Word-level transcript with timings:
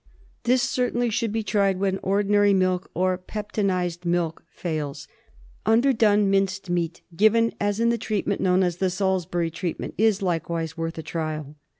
This 0.45 0.63
certainly 0.63 1.11
should 1.11 1.31
be 1.31 1.43
tried 1.43 1.79
when 1.79 1.99
ordinary 2.01 2.55
milk 2.55 2.89
or 2.95 3.19
peptonised 3.19 4.03
milk 4.03 4.43
fails. 4.49 5.07
Underdone 5.63 6.27
minced 6.27 6.71
meat, 6.71 7.03
given 7.15 7.53
as 7.61 7.79
in 7.79 7.89
the 7.89 7.99
treatment 7.99 8.41
known 8.41 8.63
as 8.63 8.77
the 8.77 8.89
Salisbury 8.89 9.51
treatment, 9.51 9.93
is 9.99 10.23
likewise 10.23 10.75
worth 10.75 10.97
a 10.97 11.03
trial. 11.03 11.55